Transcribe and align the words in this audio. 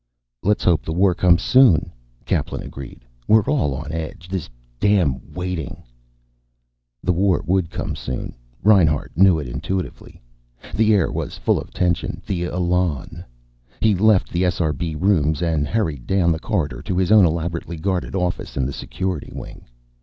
"Let's 0.41 0.63
hope 0.63 0.81
the 0.83 0.91
war 0.93 1.13
comes 1.13 1.43
soon," 1.43 1.91
Kaplan 2.25 2.63
agreed. 2.63 3.05
"We're 3.27 3.43
all 3.43 3.75
on 3.75 3.91
edge. 3.91 4.27
This 4.29 4.49
damn 4.79 5.31
waiting...." 5.31 5.83
The 7.03 7.13
war 7.13 7.43
would 7.45 7.69
come 7.69 7.95
soon. 7.95 8.33
Reinhart 8.63 9.11
knew 9.15 9.37
it 9.37 9.47
intuitively. 9.47 10.19
The 10.73 10.95
air 10.95 11.11
was 11.11 11.37
full 11.37 11.61
of 11.61 11.69
tension, 11.71 12.19
the 12.25 12.45
elan. 12.45 13.23
He 13.79 13.93
left 13.93 14.29
the 14.33 14.41
SRB 14.41 14.99
rooms 14.99 15.43
and 15.43 15.67
hurried 15.67 16.07
down 16.07 16.31
the 16.31 16.39
corridor 16.39 16.81
to 16.81 16.97
his 16.97 17.11
own 17.11 17.23
elaborately 17.23 17.77
guarded 17.77 18.15
office 18.15 18.57
in 18.57 18.65
the 18.65 18.73
Security 18.73 19.31
wing. 19.31 19.67